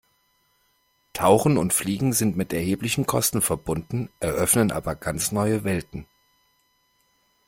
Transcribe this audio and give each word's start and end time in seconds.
Tauchen 1.13 1.59
und 1.59 1.73
Fliegen 1.73 2.11
sind 2.13 2.35
mit 2.35 2.53
erheblichen 2.53 3.05
Kosten 3.05 3.43
verbunden, 3.43 4.09
eröffnen 4.19 4.71
aber 4.71 4.95
ganz 4.95 5.31
neue 5.31 5.63
Welten. 5.63 6.07